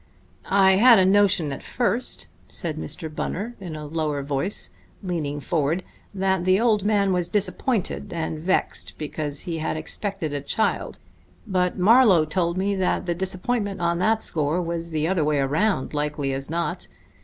I 0.49 0.77
had 0.77 0.97
a 0.97 1.05
notion 1.05 1.53
at 1.53 1.61
first," 1.61 2.25
said 2.47 2.75
Mr. 2.75 3.07
Bunner 3.13 3.53
in 3.59 3.75
a 3.75 3.85
lower 3.85 4.23
voice, 4.23 4.71
leaning 5.03 5.39
forward, 5.39 5.83
"that 6.11 6.43
the 6.43 6.59
old 6.59 6.83
man 6.83 7.13
was 7.13 7.29
disappointed 7.29 8.11
and 8.11 8.39
vexed 8.39 8.97
because 8.97 9.41
he 9.41 9.59
had 9.59 9.77
expected 9.77 10.33
a 10.33 10.41
child; 10.41 10.97
but 11.45 11.77
Marlowe 11.77 12.25
told 12.25 12.57
me 12.57 12.73
that 12.77 13.05
the 13.05 13.13
disappointment 13.13 13.79
on 13.79 13.99
that 13.99 14.23
score 14.23 14.59
was 14.59 14.89
the 14.89 15.07
other 15.07 15.23
way 15.23 15.37
around, 15.37 15.93
likely 15.93 16.33
as 16.33 16.49
not. 16.49 16.87